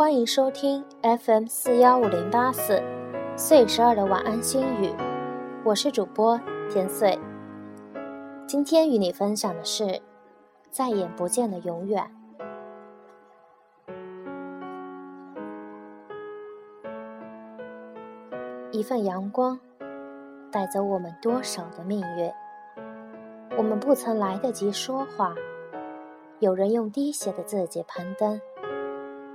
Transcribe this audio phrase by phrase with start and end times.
[0.00, 2.82] 欢迎收听 FM 四幺五零八四
[3.36, 4.94] 岁十二的晚安心语，
[5.62, 6.40] 我是主播
[6.72, 7.18] 田岁。
[8.46, 10.00] 今天与你分享的是
[10.70, 12.10] 再也不见的永远。
[18.72, 19.60] 一份阳光
[20.50, 22.32] 带走我们多少的命运？
[23.58, 25.34] 我们不曾来得及说话，
[26.38, 28.40] 有人用滴血的自己攀登。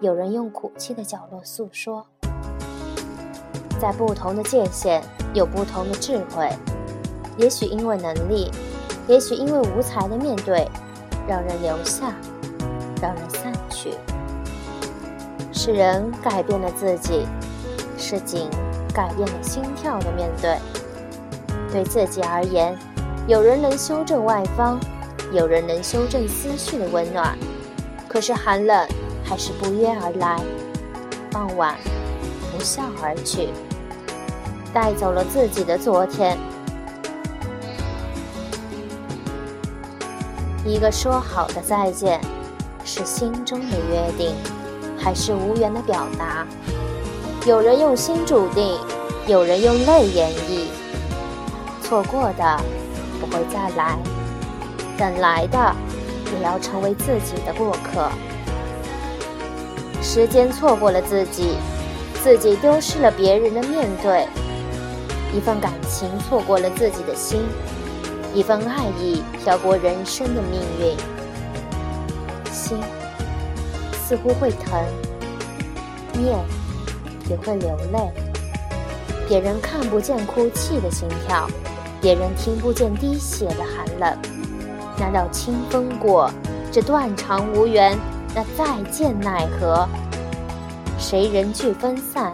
[0.00, 2.06] 有人用苦泣的角落诉说，
[3.80, 5.02] 在不同的界限
[5.34, 6.48] 有不同的智慧。
[7.36, 8.48] 也许因为能力，
[9.08, 10.68] 也许因为无才的面对，
[11.26, 12.12] 让人留下，
[13.02, 13.92] 让人散去。
[15.52, 17.26] 是人改变了自己，
[17.96, 18.48] 是景
[18.94, 20.58] 改变了心跳的面对。
[21.72, 22.78] 对自己而言，
[23.26, 24.78] 有人能修正外方，
[25.32, 27.36] 有人能修正思绪的温暖，
[28.08, 28.88] 可是寒冷。
[29.28, 30.40] 还是不约而来，
[31.30, 31.76] 傍晚
[32.50, 33.50] 不笑而去，
[34.72, 36.38] 带走了自己的昨天。
[40.64, 42.18] 一个说好的再见，
[42.86, 44.34] 是心中的约定，
[44.98, 46.46] 还是无缘的表达？
[47.46, 48.78] 有人用心注定，
[49.26, 50.68] 有人用泪演绎。
[51.82, 52.60] 错过的
[53.20, 53.98] 不会再来，
[54.96, 55.74] 等来的
[56.34, 58.10] 也要成为自己的过客。
[60.18, 61.54] 时间错过了自己，
[62.24, 64.26] 自己丢失了别人的面对；
[65.32, 67.40] 一份感情错过了自己的心，
[68.34, 70.96] 一份爱意飘过人生的命运。
[72.52, 72.80] 心
[73.92, 74.84] 似乎会疼，
[76.14, 76.36] 面
[77.30, 78.12] 也会流泪。
[79.28, 81.46] 别人看不见哭泣的心跳，
[82.00, 84.18] 别人听不见滴血的寒冷。
[84.98, 86.28] 难道清风过，
[86.72, 87.96] 这断肠无缘？
[88.34, 89.88] 那再见奈何？
[91.00, 92.32] 谁人聚分散，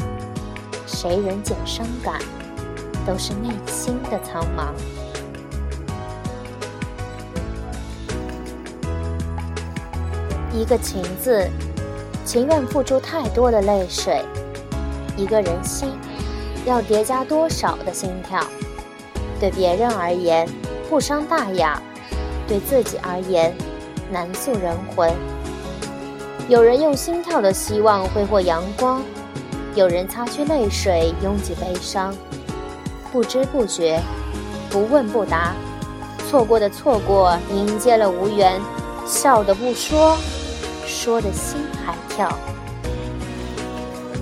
[0.87, 2.19] 谁人减伤感，
[3.07, 4.73] 都是内心的苍茫。
[10.51, 11.47] 一个情字，
[12.25, 14.25] 情愿付出太多的泪水；
[15.15, 15.93] 一个人心，
[16.65, 18.43] 要叠加多少的心跳？
[19.39, 20.49] 对别人而言，
[20.89, 21.79] 不伤大雅；
[22.49, 23.55] 对自己而言，
[24.11, 25.13] 难诉人魂。
[26.47, 29.03] 有人用心跳的希望挥霍阳光，
[29.75, 32.15] 有人擦去泪水拥挤悲伤，
[33.11, 33.99] 不知不觉，
[34.69, 35.55] 不问不答，
[36.29, 38.61] 错过的错过迎接了无缘，
[39.07, 40.19] 笑的不说，
[40.87, 42.31] 说的心还跳。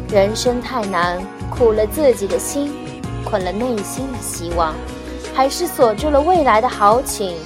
[0.09, 2.73] 人生太难，苦了自己的心，
[3.25, 4.77] 困了内心的希望，
[5.35, 7.37] 还是锁住了未来的豪情。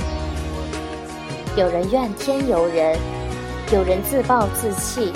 [1.56, 2.98] 有人怨天尤人。
[3.72, 5.12] 有人自暴自弃，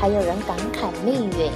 [0.00, 1.52] 还有人感慨命运。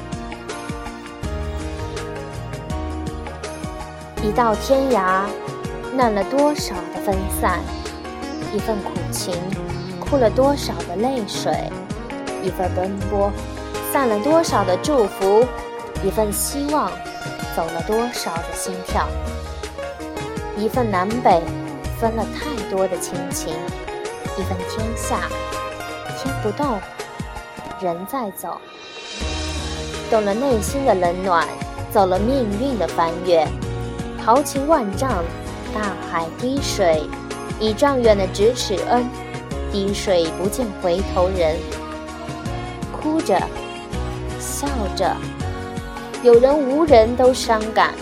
[4.22, 5.24] 一道天涯，
[5.96, 7.58] 难了多少的分散；
[8.54, 9.34] 一份苦情，
[9.98, 11.52] 哭了多少的泪水；
[12.40, 13.32] 一份奔波，
[13.92, 15.44] 散了多少的祝福；
[16.04, 16.88] 一份希望，
[17.56, 19.08] 走了多少的心跳；
[20.56, 21.42] 一份南北，
[21.98, 23.54] 分了太多的亲情；
[24.38, 25.18] 一份天下。
[26.16, 26.80] 天不动，
[27.80, 28.58] 人在走，
[30.10, 31.46] 懂了内心的冷暖，
[31.92, 33.46] 走了命运的翻越。
[34.24, 35.22] 豪情万丈，
[35.74, 37.02] 大海滴水，
[37.60, 39.06] 一丈远的咫尺恩，
[39.70, 41.56] 滴水不见回头人。
[42.92, 43.38] 哭着，
[44.40, 44.66] 笑
[44.96, 45.14] 着，
[46.22, 47.94] 有人无人都伤感，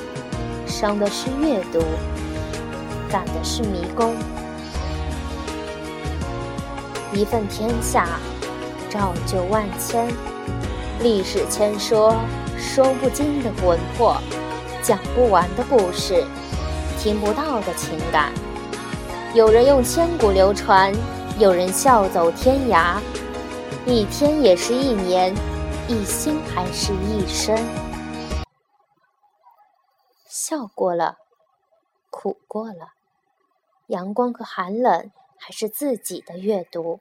[0.66, 1.82] 伤的是阅读，
[3.10, 4.14] 感的是迷宫。
[7.14, 8.18] 一份天下，
[8.90, 10.12] 照就万千。
[11.00, 12.16] 历史千说，
[12.58, 14.16] 说不尽的魂魄，
[14.82, 16.24] 讲不完的故事，
[16.98, 18.32] 听不到的情感。
[19.32, 20.92] 有人用千古流传，
[21.38, 23.00] 有人笑走天涯。
[23.86, 25.32] 一天也是一年，
[25.86, 27.56] 一心还是一生。
[30.26, 31.18] 笑过了，
[32.10, 32.94] 苦过了，
[33.86, 35.12] 阳光和寒冷。
[35.36, 37.00] 还是自己的阅读，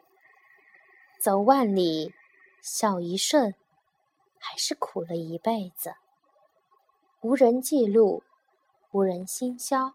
[1.24, 2.14] 走万里，
[2.62, 3.56] 笑一瞬，
[4.38, 5.94] 还是苦了一辈子。
[7.22, 8.24] 无人记录，
[8.92, 9.94] 无人心消。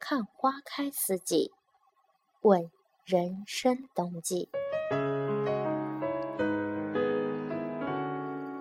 [0.00, 1.52] 看花开四季，
[2.40, 2.68] 问
[3.04, 4.48] 人生冬季。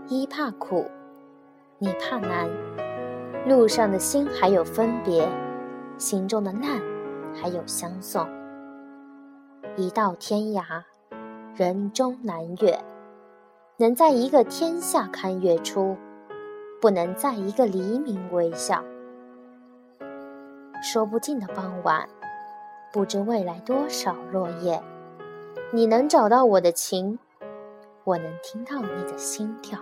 [0.07, 0.86] 一怕苦，
[1.80, 2.48] 你怕难，
[3.48, 5.27] 路上的心还有分别，
[5.98, 6.80] 心中的难
[7.33, 8.30] 还有相送。
[9.75, 10.83] 一道天涯，
[11.57, 12.80] 人终难越。
[13.77, 15.98] 能在一个天下看月出，
[16.80, 18.83] 不能在一个黎明微笑。
[20.83, 22.07] 说不尽的傍晚，
[22.94, 24.80] 不知未来多少落叶。
[25.71, 27.18] 你能找到我的情，
[28.04, 29.80] 我能听到你的心跳。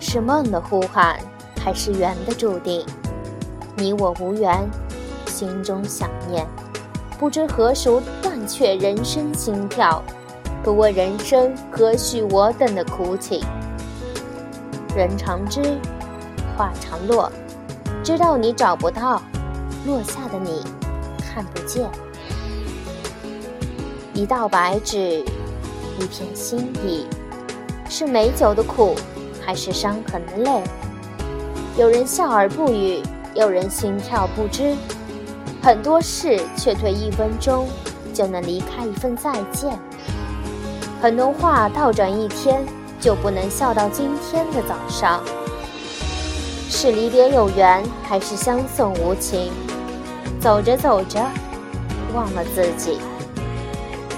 [0.00, 1.18] 是梦的呼喊，
[1.62, 2.86] 还是缘的注定？
[3.76, 4.66] 你我无缘，
[5.26, 6.46] 心中想念，
[7.22, 7.88] 不知何时
[8.20, 10.02] 断却人生心跳。
[10.60, 13.40] 不问人生何须我等的苦情。
[14.96, 15.62] 人长知，
[16.56, 17.30] 话长落，
[18.02, 19.22] 知道你找不到，
[19.86, 20.64] 落下的你
[21.20, 21.88] 看不见。
[24.14, 25.24] 一道白纸，
[26.00, 27.06] 一片心意，
[27.88, 28.96] 是美酒的苦，
[29.40, 30.64] 还是伤痕的泪？
[31.78, 33.00] 有人笑而不语，
[33.36, 34.74] 有人心跳不知。
[35.62, 37.68] 很多事却退一分钟，
[38.12, 39.78] 就能离开一份再见。
[41.00, 42.66] 很多话倒转一天，
[43.00, 45.22] 就不能笑到今天的早上。
[46.68, 49.52] 是离别有缘，还是相送无情？
[50.40, 51.24] 走着走着，
[52.12, 52.98] 忘了自己。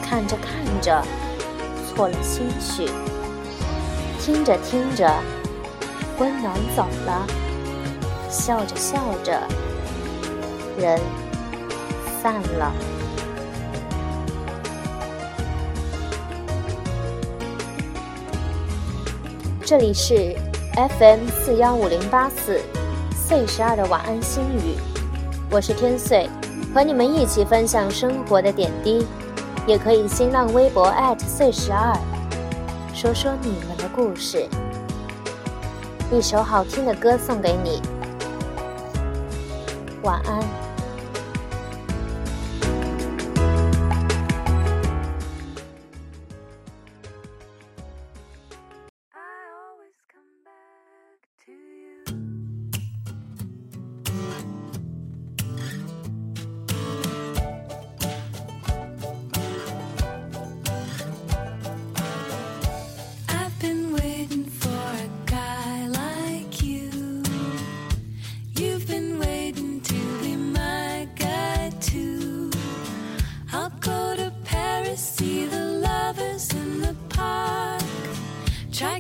[0.02, 1.02] 看着看着，
[1.87, 2.87] 错了心绪；
[4.19, 5.12] 听着听着，
[6.19, 7.26] 温暖走了；
[8.31, 9.38] 笑着笑着，
[10.79, 10.99] 人
[12.25, 12.73] 散了。
[19.62, 20.35] 这里是
[20.99, 22.62] FM 四幺五零八四
[23.15, 24.79] 岁十二的晚安心语，
[25.50, 26.26] 我是天岁，
[26.75, 29.06] 和你们一起分享生活的点滴。
[29.67, 31.94] 也可以新浪微博岁十二，
[32.94, 34.47] 说说你们的故事。
[36.11, 37.82] 一首好听的歌送给你，
[40.03, 40.63] 晚安。
[78.75, 78.99] Try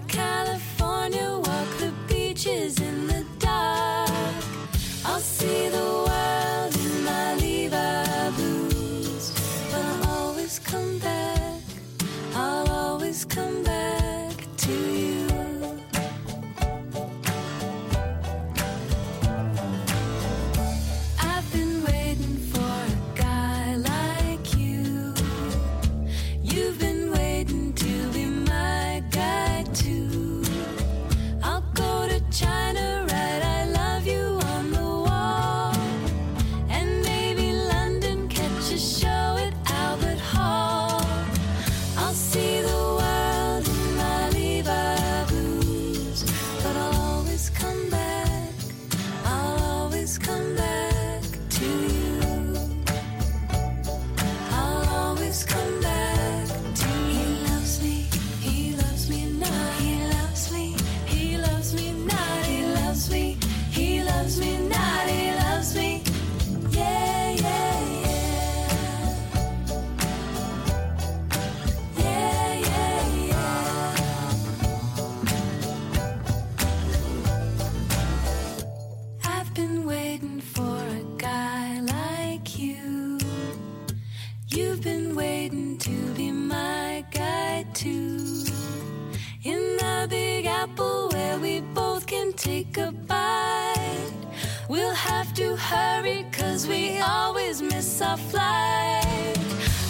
[95.34, 99.36] to hurry, cause we always miss our flight.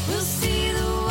[0.08, 1.03] We'll see the